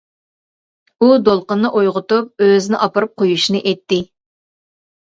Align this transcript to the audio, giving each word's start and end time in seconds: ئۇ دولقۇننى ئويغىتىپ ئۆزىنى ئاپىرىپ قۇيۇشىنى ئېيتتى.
ئۇ 1.01 1.09
دولقۇننى 1.27 1.71
ئويغىتىپ 1.81 2.45
ئۆزىنى 2.49 2.81
ئاپىرىپ 2.83 3.17
قۇيۇشىنى 3.23 3.65
ئېيتتى. 3.67 4.07